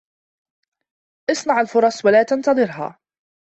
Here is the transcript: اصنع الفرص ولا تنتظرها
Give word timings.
اصنع 1.31 1.61
الفرص 1.61 2.05
ولا 2.05 2.23
تنتظرها 2.23 2.99